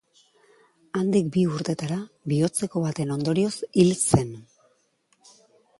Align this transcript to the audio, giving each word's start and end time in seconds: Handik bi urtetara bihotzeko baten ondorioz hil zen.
Handik 1.01 1.27
bi 1.35 1.43
urtetara 1.57 1.97
bihotzeko 2.33 2.83
baten 2.87 3.13
ondorioz 3.19 3.53
hil 3.83 3.95
zen. 4.01 4.35